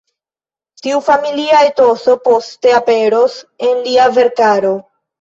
[0.85, 3.39] Tiu familia etoso poste aperos
[3.71, 4.79] en lia verkaro.